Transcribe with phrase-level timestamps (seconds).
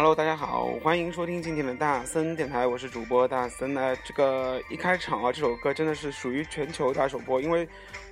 [0.00, 3.74] Hello，大家好，欢迎收听今天的大森电台，我是主播大森。
[3.74, 7.68] 呢，这个一开场啊，这首歌真的是属于全球大首播，因为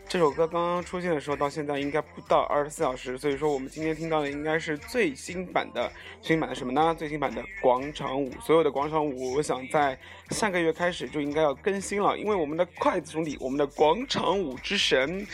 [0.06, 5.90] 这首歌刚刚出现的时候到现在应该不到二十四小时，所以说我们今天听到的应该是最新版的，
[6.20, 6.94] 最新版的什么呢？
[6.94, 8.30] 最新版的广场舞。
[8.42, 9.98] 所有的广场舞，我想在
[10.28, 15.26] 下个月开始就应该要更新了，因为我们的筷子兄弟，我们的广场舞之神。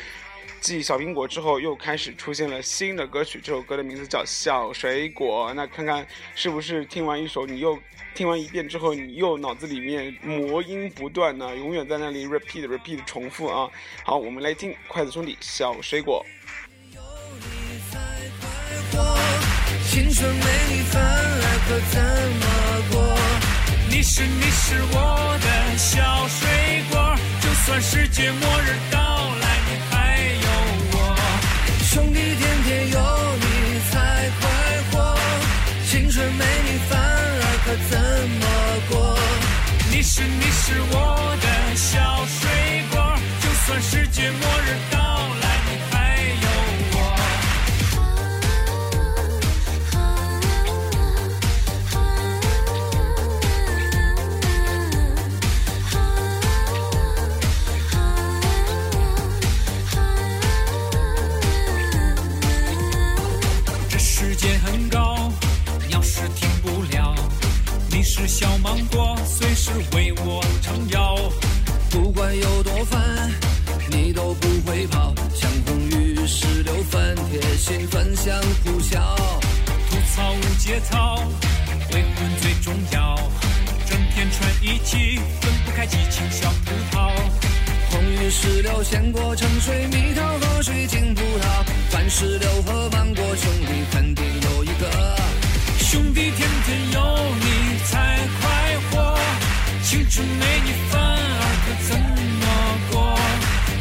[0.65, 3.39] 继小苹果之后，又开始出现了新的歌曲。
[3.39, 5.51] 这首歌的名字叫《小水果》。
[5.53, 7.79] 那看看是不是听完一首，你又
[8.15, 11.55] 听完一遍之后，你又脑子里面魔音不断呢？
[11.55, 13.69] 永远在那里 repeat repeat 重复啊！
[14.05, 16.25] 好，我们来听筷子兄弟《小水果》。
[19.91, 22.01] 青春没你反而可怎
[22.41, 22.47] 么
[22.91, 23.19] 过？
[23.91, 28.99] 你是你是我的小水果，就算世界末日到
[29.43, 29.54] 来。
[31.95, 32.99] 兄弟，天天有
[33.39, 33.47] 你
[33.93, 34.51] 才快
[34.91, 35.17] 活，
[35.89, 37.95] 青春没你反而可怎
[38.41, 38.45] 么
[38.91, 39.17] 过？
[39.93, 42.51] 你是你是我的小水
[42.91, 42.99] 果，
[43.41, 44.99] 就算世界末日到
[85.85, 87.11] 开激情小葡萄。
[87.91, 91.45] 红玉石榴鲜果橙水蜜桃，河水金葡萄。
[91.91, 95.17] 番石榴和芒果兄弟，肯定有一个。
[95.79, 97.01] 兄弟，天天有
[97.39, 98.51] 你才快
[98.91, 99.19] 活，
[99.83, 102.01] 青春没你反而可怎
[102.41, 102.47] 么
[102.91, 103.19] 过？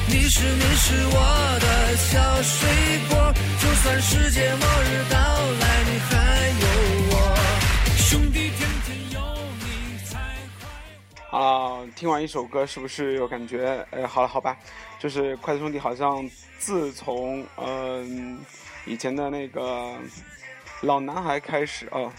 [0.08, 1.16] 你是你是我
[1.62, 2.12] 的小
[2.44, 2.68] 水
[3.08, 5.18] 果，就算世界末日到
[11.34, 13.84] 啊，听完一首歌，是不是有感觉？
[13.90, 14.56] 哎，好了，好吧，
[15.00, 16.30] 就是筷子兄弟好像
[16.60, 18.40] 自从嗯
[18.86, 19.98] 以前的那个。
[20.84, 22.12] 老男孩开始啊，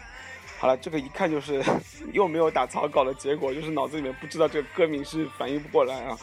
[0.58, 1.62] 好了，这个一看就是
[2.14, 6.18] 又没有打草稿的结果，就是脑子里面不知道这个歌名是反应不过来啊。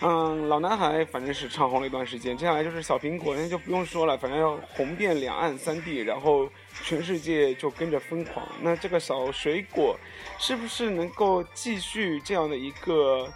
[0.00, 6.48] 嗯，老男孩反正是唱红了一段时间，接下来就是小苹果，那就不用说了，反正要红遍两岸三地，然后
[6.82, 8.46] 全世界就跟着疯狂。
[8.60, 9.98] 那这个小水果
[10.38, 13.32] 是不是能够继续这样的一个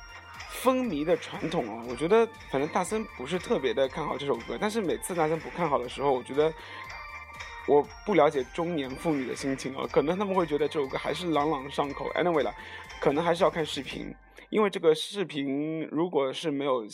[0.51, 1.85] 风靡的传统啊？
[1.89, 6.53] 我觉得反正大森不是特别的看好这首歌，但是每次大森不看好的时候，我觉得。
[7.69, 12.09] 我不了解中年妇女的心情啊，可能他们会觉得这首歌还是朗朗上口。
[12.15, 12.55] Anyway 了，
[13.01, 14.15] 可能还是要看视频，
[14.51, 16.85] 因为这个视频如果是没有，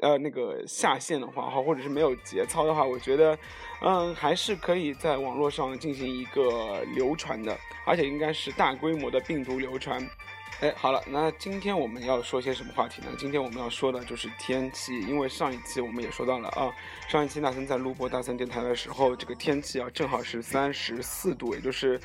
[0.00, 3.38] 呃，那个下线的话哈，或者是没有节操的话，我觉得，
[3.82, 10.08] 嗯，还是可以在网络上进行一个流传的，而且应该是大规模的病毒流传。
[10.60, 13.06] 哎，好了，那今天我们要说些什么话题呢？
[13.16, 16.74] 今天我们要说的就是天气，因为上一期我们也说到了啊，
[17.06, 22.00] 上一期大森在录播大森电台的时候，这个天气啊正好是三十四度，也就是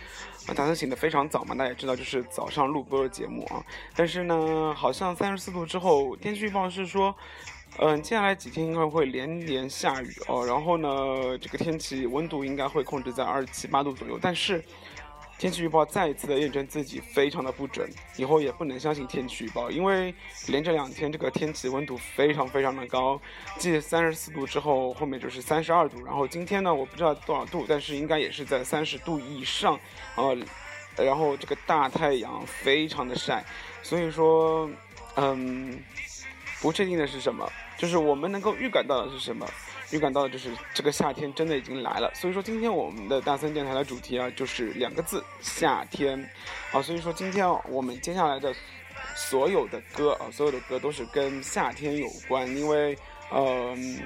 [0.56, 3.66] 大森醒得非常早嘛，大家也知道就是早上录播的节目啊。
[3.96, 7.16] 但是呢，好像三十四度之后，天气预报是说，
[7.80, 14.64] 嗯，接下来几天应该会连连下雨哦，然后呢，这个天气温度应该会控制在二十七八度左右，但是。
[15.40, 20.14] 天气预报再一次的验证自己非常的不准，以后也不能相信天气预报，因为
[20.48, 23.20] 连着两天这个天气温度非常非常的高，
[23.58, 29.78] 继三十四度之后，后面就是三十二度，然后今天呢，我不知道多少度，但是应该也是在三十度以上，
[30.16, 30.38] 呃，
[30.96, 33.44] 然后这个大太阳非常的晒，
[33.82, 34.70] 所以说，
[35.16, 35.78] 嗯，
[36.62, 37.52] 不确定的是什么，
[37.84, 39.46] 就是我们能够预感到的是什么。
[39.92, 46.18] 预感到的就是这个夏天真的已经来了，所以说今天我们的大森电台的主题啊，就是两个字：夏天。
[46.72, 48.56] 啊，所以说今天我们接下来的
[49.18, 52.98] 所有的歌啊，所有的歌都是跟夏天有关，因为，
[53.34, 54.00] 嗯，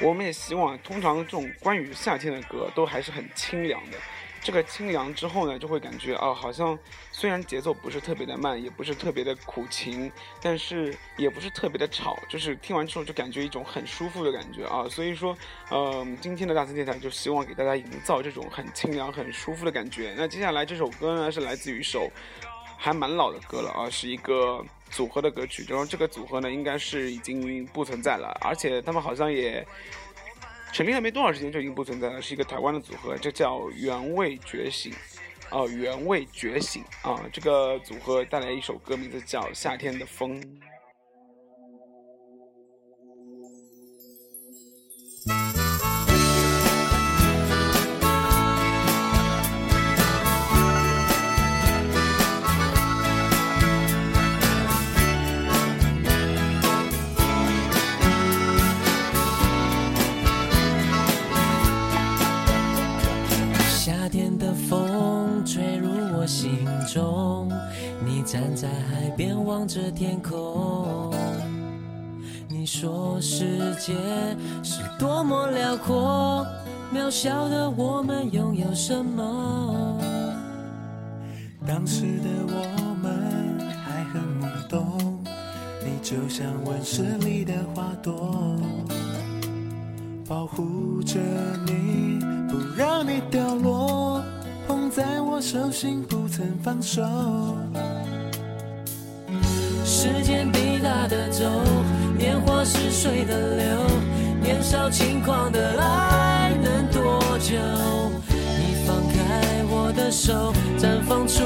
[0.00, 3.98] 我们也希望，通常这种关于夏天的歌都还是很清凉的。
[4.40, 6.78] 这个清凉之后呢，就会感觉啊，好像
[7.12, 14.88] 虽然节奏不是特别的慢，也不是特别的苦情，但是也不是特别的吵，就是听完之后就感觉一种很舒服的感觉啊。
[14.88, 15.36] 所以说，
[15.70, 20.14] 嗯，今天的大森电台就希望给大家营造这种很清凉、很舒服的感觉。
[20.16, 22.10] 那接下来这首歌呢，是来自于一首
[22.76, 25.64] 还蛮老的歌了啊，是一个组合的歌曲。
[25.68, 29.66] 然后这个组合呢，应该是已经不存在了，而且他们好像也。
[30.72, 34.92] 成立还没多少时间就已经不存在了，是一个台湾的组合，这叫原味觉醒。
[35.50, 40.38] 啊，原味觉醒啊，这个组合带来一首歌，名字叫《夏天的风》。
[68.60, 71.14] 在海边望着天空，
[72.48, 73.94] 你说世界
[74.64, 76.44] 是多么辽阔，
[76.92, 79.96] 渺小的我们拥有什么？
[81.64, 85.22] 当时的我们还很懵懂，
[85.84, 88.56] 你就像温室里的花朵，
[90.26, 91.20] 保护着
[91.64, 92.18] 你，
[92.48, 94.20] 不让你掉落，
[94.66, 97.04] 捧在我手心不曾放手。
[100.00, 101.44] 时间滴答的走，
[102.16, 103.64] 年华似水的流，
[104.40, 107.56] 年少轻狂的爱能多久？
[108.30, 111.42] 你放开我的手，绽放出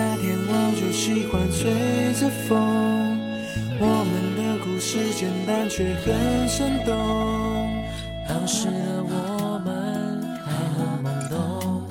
[0.00, 1.70] 夏天我就喜欢吹
[2.14, 2.56] 着风，
[3.78, 6.96] 我们的故事简单却很生动。
[8.26, 11.82] 当时的我们还很懵懂，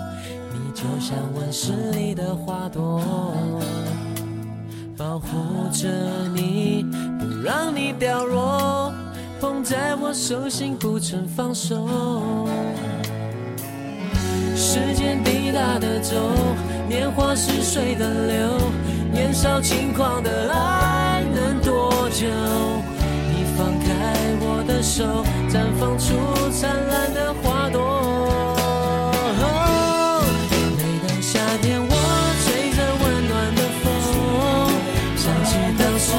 [0.51, 2.99] 你就像温室里的花朵，
[4.97, 5.27] 保护
[5.71, 5.87] 着
[6.33, 6.87] 你，
[7.19, 8.91] 不让你掉落，
[9.39, 11.87] 捧在我手心不曾放手。
[14.55, 16.15] 时间滴答的走，
[16.89, 18.59] 年华似水的流
[19.11, 22.25] 年少轻狂的爱能多久？
[23.29, 23.85] 你放开
[24.41, 26.15] 我的手绽放出
[26.49, 27.77] 灿烂的花朵。
[30.77, 31.93] 每当夏天我
[32.43, 33.85] 吹着温暖的风
[35.15, 36.09] 想起当时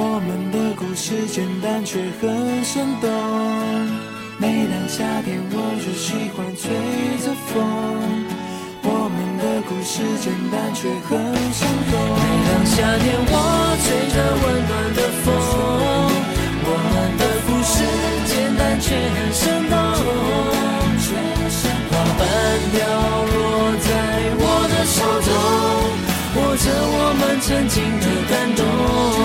[0.00, 3.10] 我们的故事简单却很生动。
[4.38, 6.70] 每当夏天，我就喜欢吹
[7.18, 7.66] 着风。
[8.86, 11.18] 我们的故事简单却很
[11.50, 11.98] 生动。
[12.14, 13.34] 每当夏天，我
[13.82, 15.34] 吹着温暖的风。
[16.62, 17.82] 我们的故事
[18.30, 19.74] 简单却很生动。
[21.90, 22.22] 花瓣
[22.70, 22.78] 掉
[23.34, 23.90] 落在
[24.38, 25.28] 我的手中，
[26.38, 29.17] 握着我们曾经的感动。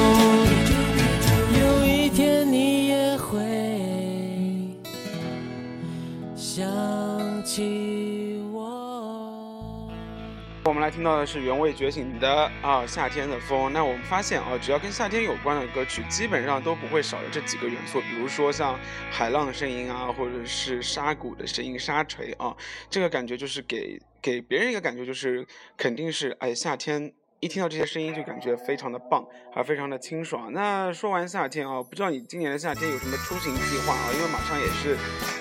[10.65, 13.73] 我们来听到的是原味觉醒的啊夏天的风。
[13.73, 17.99] 那我们发现啊，只要跟夏天有关的歌曲，基本上都不会少了这几个元素。
[17.99, 18.79] 比如说像
[19.11, 22.55] 海浪的声音啊，或者是沙鼓的声音、沙锤啊，
[22.89, 27.13] 这个感觉就是给给别人一个感觉，就是肯定是哎夏天。
[27.43, 29.21] 一听到这些声音就感觉非常的棒，
[29.53, 30.49] 还非常的清爽。
[30.53, 34.07] 那说完夏天啊，不知道你今年的夏天有什么出行计划啊？
[34.15, 34.95] 因为马上也是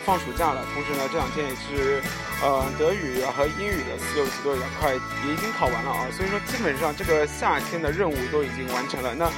[0.05, 2.03] 放暑假了，同时呢这两天也是
[2.43, 9.15] 呃德语和英语的四六级都已经快也已经考完了啊，所以说基本上这个夏天的任务都已经完成了。
[9.15, 9.31] 那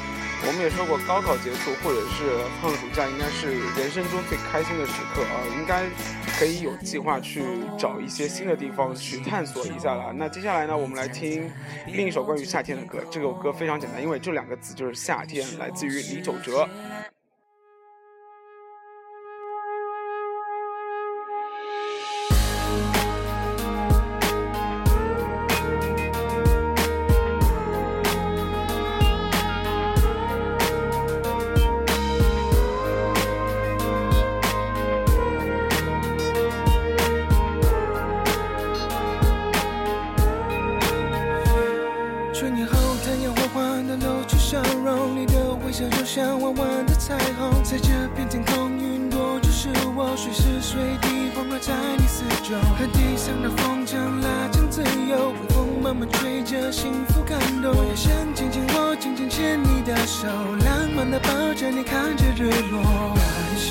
[0.47, 3.49] 我们也说过，高考结束或者是放暑假，应该是
[3.81, 5.89] 人生中最开心的时刻啊，应该
[6.39, 7.43] 可以有计划去
[7.79, 10.13] 找一些新的地方去探索一下了。
[10.13, 11.51] 那接下来呢，我们来听
[11.87, 12.99] 另一首关于夏天的歌。
[13.11, 16.69] 这首歌非常简单，因为这两个字就是夏天，来自于李玖哲。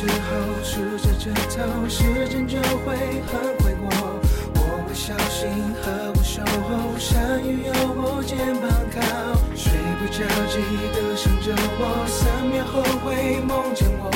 [0.04, 3.90] 时候数着指头时间就会很快过
[4.56, 5.50] 我会小心
[5.82, 9.00] 呵护守候下雨有我肩膀靠
[9.56, 10.20] 睡不着
[10.52, 10.60] 记
[10.94, 14.12] 得想着我三秒后会梦见我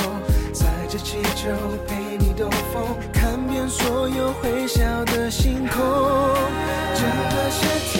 [0.52, 1.48] 载着气球
[1.88, 6.68] 陪你兜风看遍所有会笑的星空。
[6.96, 7.97] 整个夏天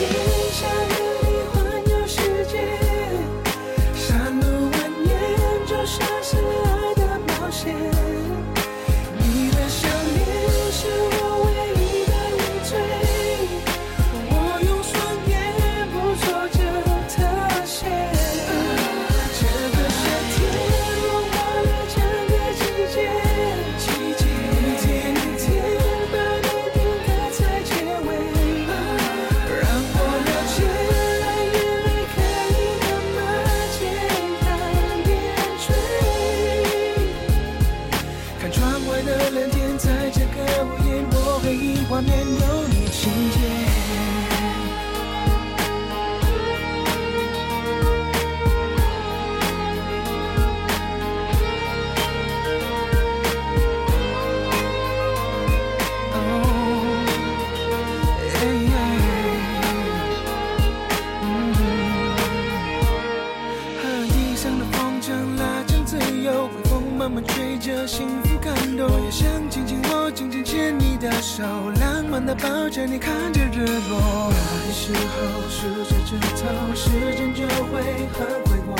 [71.38, 71.44] 手，
[71.80, 77.80] 浪漫的抱着你看着日落，爱时候数着指头，时间就会
[78.12, 78.76] 很快过。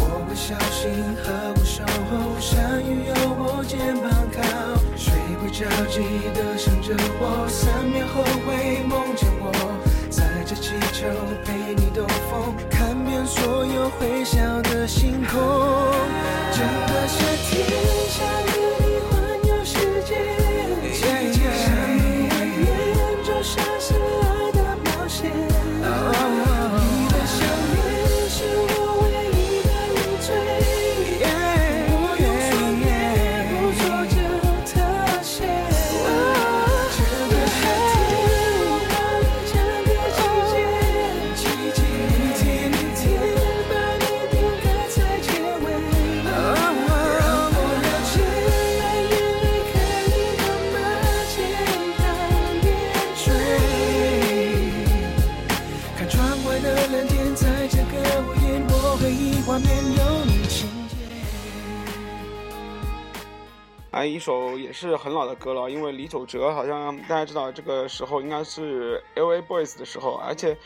[0.00, 0.88] 我会小心
[1.22, 4.40] 呵护守候，山雨有我肩膀靠，
[4.96, 6.00] 睡不着记
[6.32, 9.52] 得想着我，三秒后会梦见我，
[10.08, 11.06] 载着气球
[11.44, 15.38] 陪你兜风，看遍所有会笑的星空。
[16.52, 17.20] 整个夏
[17.50, 17.68] 天
[18.08, 19.12] 想带你环
[19.46, 19.76] 游世
[20.08, 20.16] 界
[64.72, 70.56] 是很老的歌了，因为李玖哲好像大家知道，这个时候应该是 L A Boys 的时候，而且，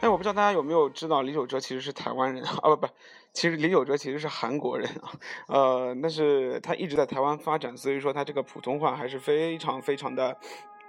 [0.00, 2.88] 哎，我不知道大家有没有知道李玖哲其实是台湾人啊， 不不，
[3.32, 5.10] 其实李玖哲其实是韩国人啊，
[5.48, 10.36] 呃，但是他一直在台湾发展，所以说他这个普通话还是非常非常的，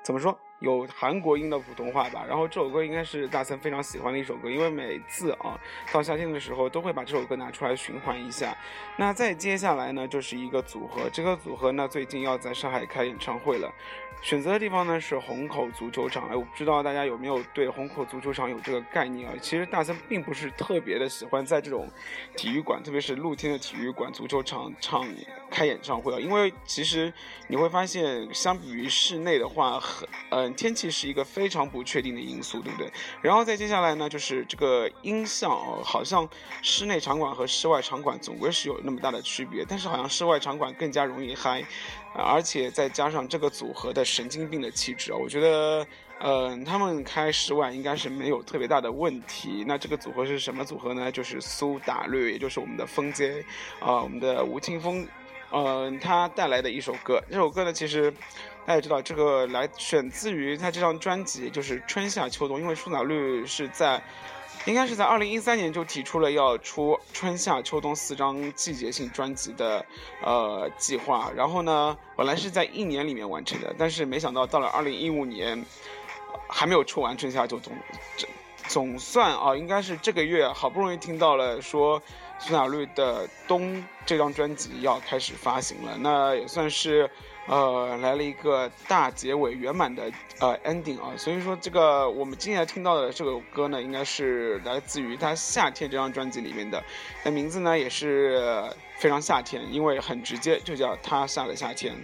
[0.03, 0.37] 怎么说？
[0.59, 5.59] 有韩国音的普通话吧，然后这首歌应该是大森非常喜欢的一首歌，因为每次啊
[5.91, 8.57] 到夏天的时候都会把这首歌拿出来循环一下。
[8.97, 13.71] 那再接下来呢，就是一个组合，这个组合呢最近要在上海开演唱会了。
[14.19, 19.35] 选择的地方呢是虹口足球场，哎，我不知道大家有没有对虹口足球场有这个概念啊？
[19.39, 21.87] 其实大森并不是特别的喜欢在这种
[22.35, 25.07] 体育馆，特别是露天的体育馆、足球场唱
[25.51, 27.13] 开演唱会啊，因为其实
[27.47, 32.91] 你会发现，相比于室内的话，很呃天气是一个非常不确定的因素，对不对？
[33.21, 36.27] 然后再接下来呢，就是这个音效，好像
[36.61, 41.63] 室内场馆和室外场馆总归是有那么大的区别，但是好像室外场馆更加容易嗨，
[42.13, 45.85] 而且再加上这个组合的神经病的气质啊，我觉得。
[46.19, 49.63] 嗯，他们开室外应该是没有特别大的问题。
[49.67, 51.11] 那这个组合是什么组合呢？
[51.11, 53.35] 就是苏打绿，也就是我们的风间，
[53.79, 55.07] 啊，我们的吴青峰，
[55.51, 57.21] 嗯，他带来的一首歌。
[57.29, 58.11] 这首歌呢，其实
[58.65, 62.59] 大家知道，这个来选自于他这张专辑，就是春夏秋冬。
[62.59, 64.01] 因为苏打绿是在，
[64.65, 69.85] 应该是在二零一三年就提出了要出春夏秋冬四张季节性专辑的
[70.21, 71.31] 呃计划。
[71.35, 75.63] 然后呢，本来是在一年里面完成的，但是没想到到了二零一五年。
[76.49, 77.73] 还没有出完春夏秋冬，
[78.15, 78.25] 这
[78.69, 82.01] 总算啊，应该是这个月好不容易听到了说
[82.39, 83.75] 苏打绿的《冬》
[84.05, 87.09] 这张专辑要开始发行了，那也算是
[87.47, 96.81] 呃来了一个大结尾圆满的呃 ending 啊，所以说这个我们今天听到的这首歌呢，应该是来自于他《夏天》这张专辑里面的，
[97.23, 98.63] 那名字呢也是
[98.97, 101.95] 非常夏天，因为很直接，就叫他下的夏天。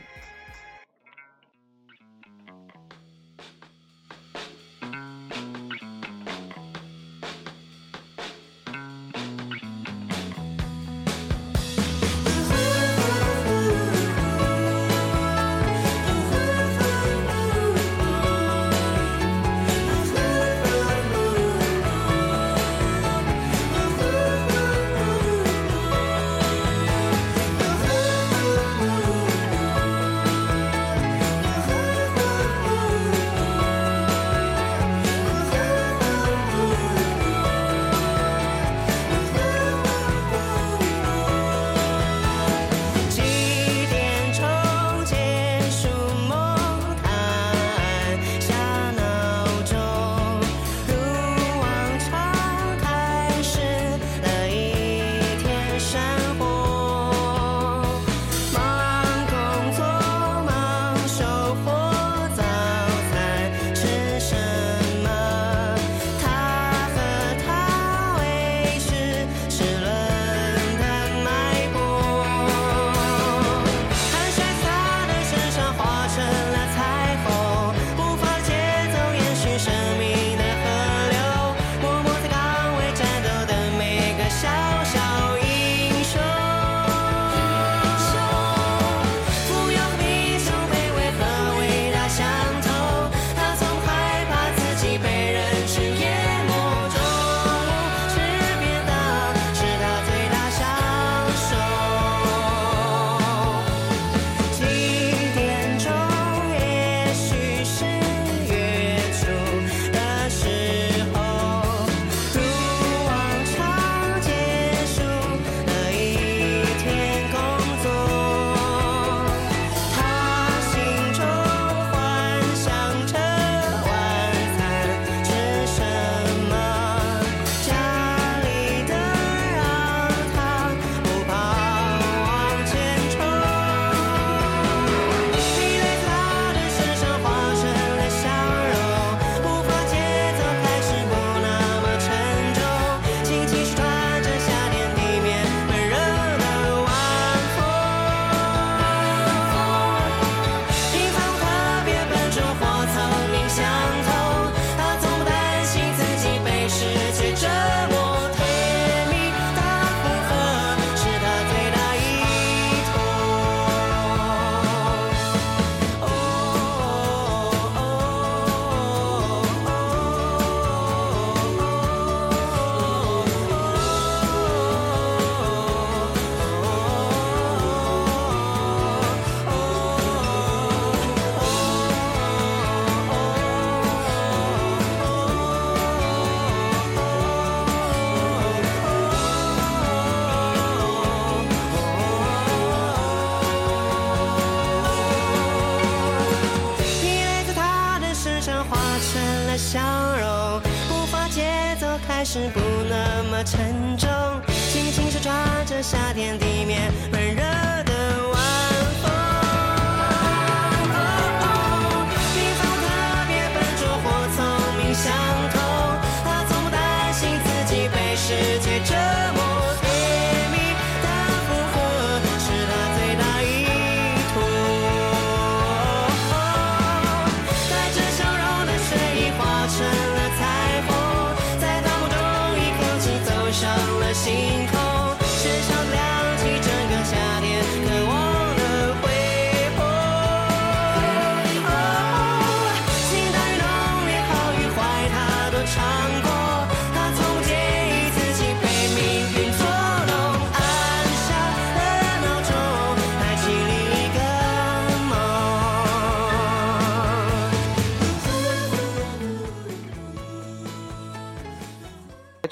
[202.34, 204.10] 是不那么沉重，
[204.48, 205.32] 轻轻手抓
[205.65, 206.53] 着夏天的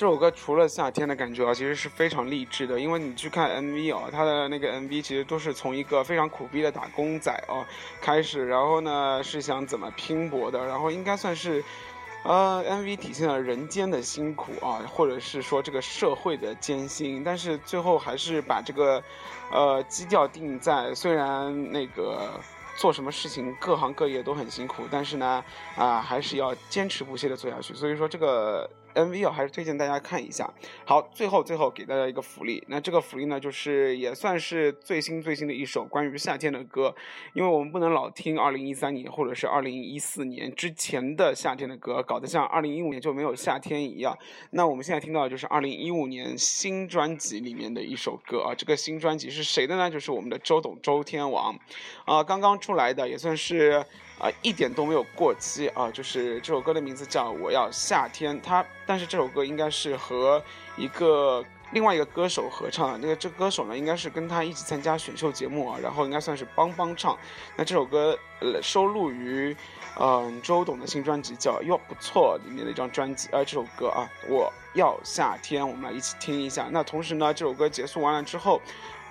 [0.02, 7.64] 这首歌除了夏天的感觉啊，其实是非常励志的，因为你去看 MV 啊，它的那个 MV 其实都是从一个非常苦逼的打工仔哦
[8.02, 11.64] 开始，然后呢是想怎么拼搏的，然后应该算是。
[12.24, 19.04] 呃，MV 体现了人间的辛苦啊，或者是说这个社会的艰辛，但是最后还是把这个，
[19.52, 22.30] 呃，基调定在虽然那个
[22.76, 25.44] 做什么事情各行各业都很辛苦，但是呢，
[25.76, 27.76] 啊，还是要坚持不懈的做下去。
[27.76, 28.68] 所以说这个。
[28.96, 30.52] MV 啊，还是推荐大家看一下。
[30.86, 36.94] 好，最后最后给大家一个福利，那这个福利呢，就是也算是最新最新的一首关于夏天的歌，
[37.34, 44.18] 因为我们不能老听2013年或者是2014年之前的夏天的歌，搞得像2015年就没有夏天一样。
[44.52, 49.90] 那我们现在听到的就是2015年新专辑里面的一首歌啊，这个新专辑是谁的呢？
[49.90, 51.58] 就是我们的周董周天王，
[52.06, 53.84] 啊，刚刚出来的，也算是。
[54.22, 55.90] 啊，一点都没有过期啊！
[55.90, 60.40] 就是这首歌的名字叫《我要夏天》，它但是这首歌应该是和
[60.78, 63.00] 一个另外一个歌手合唱的。
[63.00, 67.18] 那个这歌手呢，应该是跟他一起参加选秀节目啊，然后应该算是帮帮唱。
[67.56, 69.58] 那这首歌呃收录于
[70.00, 73.28] 嗯周董的新专辑叫《哟不错》里面的一张专辑。
[73.32, 76.68] 呃，这首歌啊，《我要夏天》，我们来一起听一下。
[76.70, 78.62] 那同时呢，这首歌结束完了之后。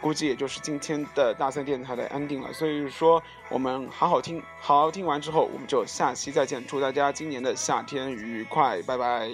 [0.00, 9.30] 估计也就是今天的大森电台的 ending 了，所以说我们好好听，好好听完之后，我们就下期再见，祝大家今年的夏天愉快，拜拜。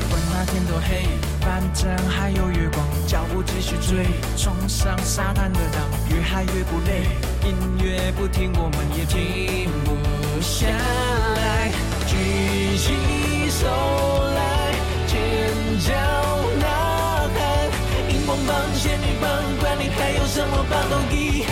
[0.00, 1.06] 管那天多黑，
[1.40, 7.06] 反正还有月光，脚步继续追，冲上沙滩的浪，越嗨越不累，
[7.44, 11.70] 音乐不停，我们也停不下来，
[12.06, 13.66] 举起手
[14.34, 14.72] 来，
[15.06, 15.16] 尖
[15.80, 15.92] 叫
[16.58, 17.40] 呐喊，
[18.14, 19.30] 荧光棒、仙女棒。
[19.60, 21.44] 管你还有什么棒都一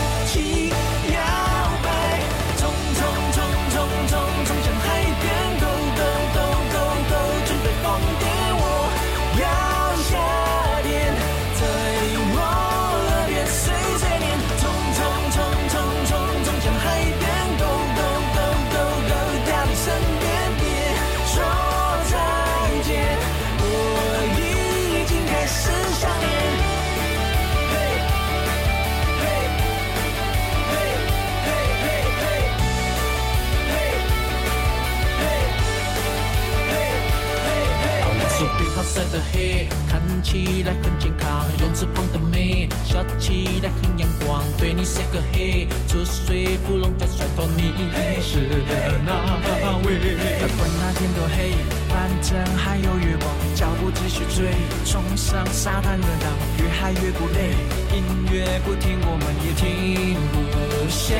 [55.30, 56.26] 上沙滩的岛，
[56.60, 57.54] 越嗨越不累，
[57.94, 60.16] 音乐不停，我们也停
[60.50, 61.14] 不下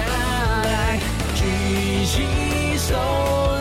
[0.64, 0.99] 来，
[1.37, 3.60] 举起手。